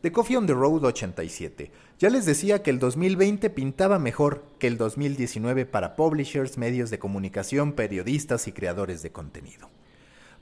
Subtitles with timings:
[0.00, 1.72] The Coffee on the Road 87.
[1.98, 7.00] Ya les decía que el 2020 pintaba mejor que el 2019 para publishers, medios de
[7.00, 9.68] comunicación, periodistas y creadores de contenido.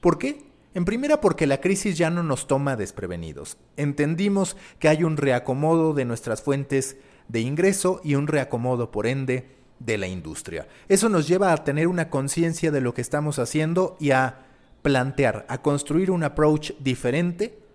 [0.02, 0.44] ¿Por qué?
[0.74, 3.56] En primera porque la crisis ya no nos toma desprevenidos.
[3.78, 6.98] Entendimos que hay un reacomodo de nuestras fuentes
[7.28, 9.48] de ingreso y un reacomodo, por ende,
[9.78, 10.68] de la industria.
[10.86, 14.44] Eso nos lleva a tener una conciencia de lo que estamos haciendo y a
[14.82, 17.65] plantear, a construir un approach diferente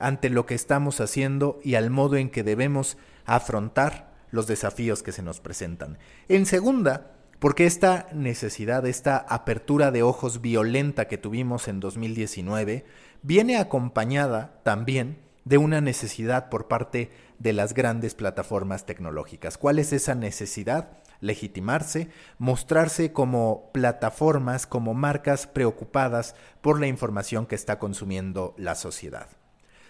[0.00, 5.12] ante lo que estamos haciendo y al modo en que debemos afrontar los desafíos que
[5.12, 5.98] se nos presentan.
[6.28, 12.84] En segunda, porque esta necesidad, esta apertura de ojos violenta que tuvimos en 2019,
[13.22, 19.56] viene acompañada también de una necesidad por parte de las grandes plataformas tecnológicas.
[19.56, 20.90] ¿Cuál es esa necesidad?
[21.20, 22.08] Legitimarse,
[22.38, 29.28] mostrarse como plataformas, como marcas preocupadas por la información que está consumiendo la sociedad.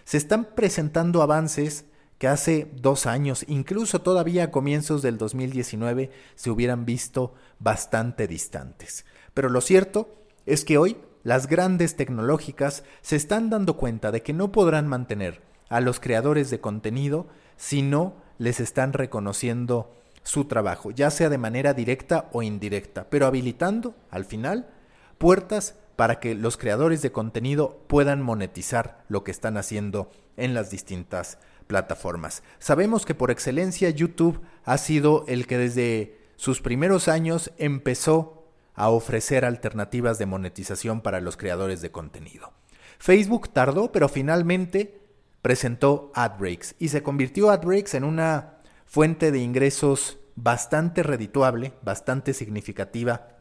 [0.03, 1.85] Se están presentando avances
[2.17, 9.05] que hace dos años, incluso todavía a comienzos del 2019, se hubieran visto bastante distantes.
[9.33, 14.33] Pero lo cierto es que hoy las grandes tecnológicas se están dando cuenta de que
[14.33, 20.91] no podrán mantener a los creadores de contenido si no les están reconociendo su trabajo,
[20.91, 24.69] ya sea de manera directa o indirecta, pero habilitando, al final,
[25.17, 30.69] puertas para que los creadores de contenido puedan monetizar lo que están haciendo en las
[30.69, 32.43] distintas plataformas.
[32.59, 38.89] Sabemos que por excelencia YouTube ha sido el que desde sus primeros años empezó a
[38.89, 42.51] ofrecer alternativas de monetización para los creadores de contenido.
[42.97, 44.99] Facebook tardó, pero finalmente
[45.41, 53.40] presentó AdBreaks y se convirtió AdBreaks en una fuente de ingresos bastante redituable, bastante significativa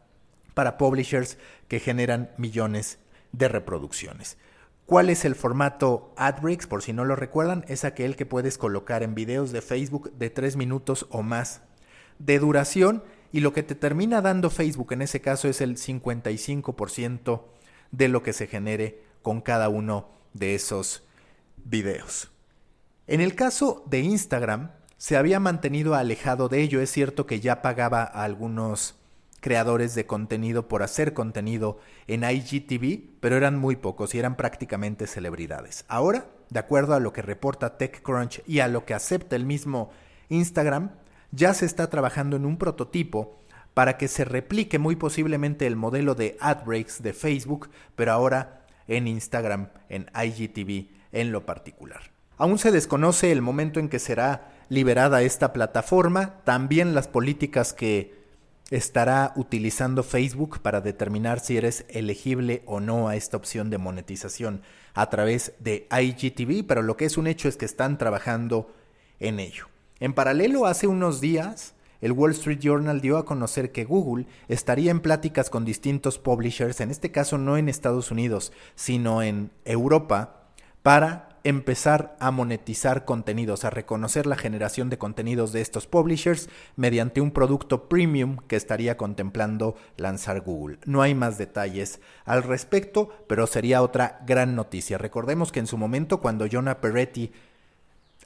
[0.55, 2.98] para publishers que generan millones
[3.33, 4.39] de reproducciones.
[4.87, 6.67] ¿Cuál es el formato AdBreaks?
[6.67, 10.31] Por si no lo recuerdan, es aquel que puedes colocar en videos de Facebook de
[10.31, 11.62] 3 minutos o más
[12.19, 17.43] de duración y lo que te termina dando Facebook en ese caso es el 55%
[17.93, 21.05] de lo que se genere con cada uno de esos
[21.56, 22.31] videos.
[23.06, 26.81] En el caso de Instagram, se había mantenido alejado de ello.
[26.81, 29.00] Es cierto que ya pagaba a algunos
[29.41, 35.06] creadores de contenido por hacer contenido en IGTV, pero eran muy pocos y eran prácticamente
[35.06, 35.84] celebridades.
[35.89, 39.91] Ahora, de acuerdo a lo que reporta TechCrunch y a lo que acepta el mismo
[40.29, 40.91] Instagram,
[41.33, 43.39] ya se está trabajando en un prototipo
[43.75, 48.67] para que se replique muy posiblemente el modelo de ad breaks de Facebook, pero ahora
[48.89, 52.11] en Instagram, en IGTV en lo particular.
[52.37, 58.19] Aún se desconoce el momento en que será liberada esta plataforma, también las políticas que
[58.70, 64.62] estará utilizando Facebook para determinar si eres elegible o no a esta opción de monetización
[64.94, 68.72] a través de IGTV, pero lo que es un hecho es que están trabajando
[69.19, 69.66] en ello.
[69.98, 74.91] En paralelo, hace unos días, el Wall Street Journal dio a conocer que Google estaría
[74.91, 80.48] en pláticas con distintos publishers, en este caso no en Estados Unidos, sino en Europa,
[80.82, 87.21] para empezar a monetizar contenidos, a reconocer la generación de contenidos de estos publishers mediante
[87.21, 90.79] un producto premium que estaría contemplando lanzar Google.
[90.84, 94.99] No hay más detalles al respecto, pero sería otra gran noticia.
[94.99, 97.33] Recordemos que en su momento cuando Jonah Peretti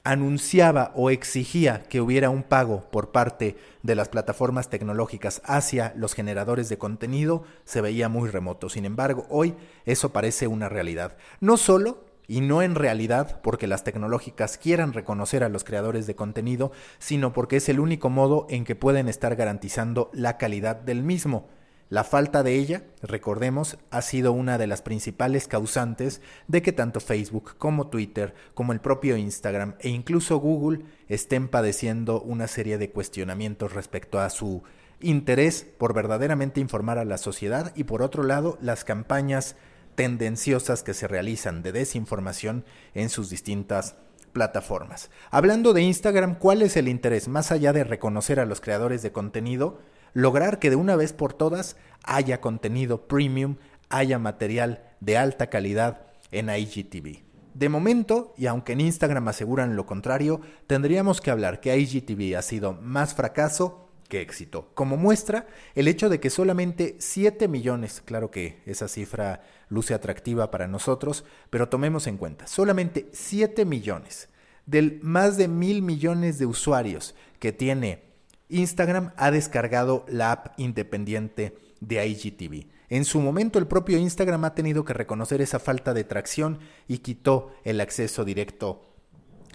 [0.05, 6.13] anunciaba o exigía que hubiera un pago por parte de las plataformas tecnológicas hacia los
[6.13, 8.69] generadores de contenido, se veía muy remoto.
[8.69, 9.55] Sin embargo, hoy
[9.85, 11.17] eso parece una realidad.
[11.39, 16.15] No solo y no en realidad porque las tecnológicas quieran reconocer a los creadores de
[16.15, 21.03] contenido, sino porque es el único modo en que pueden estar garantizando la calidad del
[21.03, 21.47] mismo.
[21.87, 26.99] La falta de ella, recordemos, ha sido una de las principales causantes de que tanto
[26.99, 32.89] Facebook como Twitter, como el propio Instagram e incluso Google estén padeciendo una serie de
[32.89, 34.63] cuestionamientos respecto a su
[34.99, 39.55] interés por verdaderamente informar a la sociedad y por otro lado las campañas
[39.95, 43.95] tendenciosas que se realizan de desinformación en sus distintas
[44.33, 45.09] plataformas.
[45.31, 49.11] Hablando de Instagram, ¿cuál es el interés más allá de reconocer a los creadores de
[49.11, 49.79] contenido?
[50.13, 53.55] Lograr que de una vez por todas haya contenido premium,
[53.89, 57.23] haya material de alta calidad en IGTV.
[57.53, 62.41] De momento, y aunque en Instagram aseguran lo contrario, tendríamos que hablar que IGTV ha
[62.41, 64.69] sido más fracaso que éxito.
[64.73, 70.51] Como muestra, el hecho de que solamente 7 millones, claro que esa cifra luce atractiva
[70.51, 74.29] para nosotros, pero tomemos en cuenta, solamente 7 millones
[74.65, 78.03] del más de mil millones de usuarios que tiene
[78.49, 82.67] Instagram ha descargado la app independiente de IGTV.
[82.89, 86.99] En su momento el propio Instagram ha tenido que reconocer esa falta de tracción y
[86.99, 88.83] quitó el acceso directo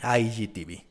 [0.03, 0.90] a IGTV.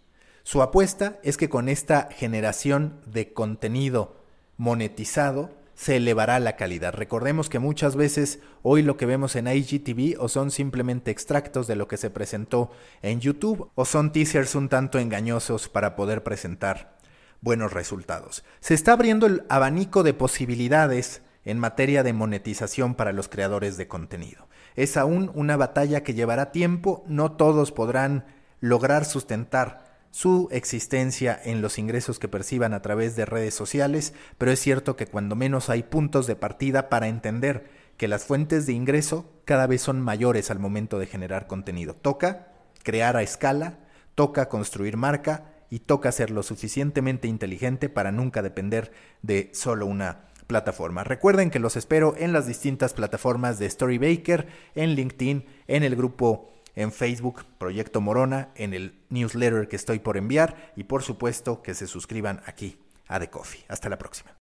[0.49, 4.15] Su apuesta es que con esta generación de contenido
[4.57, 6.95] monetizado se elevará la calidad.
[6.95, 11.75] Recordemos que muchas veces hoy lo que vemos en IGTV o son simplemente extractos de
[11.75, 12.71] lo que se presentó
[13.03, 16.97] en YouTube o son teasers un tanto engañosos para poder presentar
[17.41, 18.43] buenos resultados.
[18.59, 23.87] Se está abriendo el abanico de posibilidades en materia de monetización para los creadores de
[23.87, 24.47] contenido.
[24.75, 28.25] Es aún una batalla que llevará tiempo, no todos podrán
[28.61, 34.51] lograr sustentar su existencia en los ingresos que perciban a través de redes sociales, pero
[34.51, 38.73] es cierto que cuando menos hay puntos de partida para entender que las fuentes de
[38.73, 41.93] ingreso cada vez son mayores al momento de generar contenido.
[41.93, 42.53] Toca
[42.83, 43.79] crear a escala,
[44.15, 48.91] toca construir marca y toca ser lo suficientemente inteligente para nunca depender
[49.21, 51.03] de solo una plataforma.
[51.03, 56.58] Recuerden que los espero en las distintas plataformas de Storybaker, en LinkedIn, en el grupo
[56.75, 61.73] en Facebook, Proyecto Morona, en el newsletter que estoy por enviar y por supuesto que
[61.73, 62.77] se suscriban aquí
[63.07, 63.65] a The Coffee.
[63.67, 64.31] Hasta la próxima.